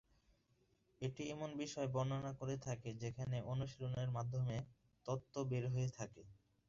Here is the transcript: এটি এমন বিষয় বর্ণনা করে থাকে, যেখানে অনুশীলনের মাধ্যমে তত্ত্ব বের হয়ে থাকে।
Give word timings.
এটি 1.01 1.23
এমন 1.31 1.49
বিষয় 1.57 1.87
বর্ণনা 1.93 2.31
করে 2.39 2.55
থাকে, 2.65 2.89
যেখানে 3.01 3.37
অনুশীলনের 3.51 4.09
মাধ্যমে 4.11 4.55
তত্ত্ব 5.05 5.35
বের 5.49 5.65
হয়ে 5.73 5.89
থাকে। 5.97 6.21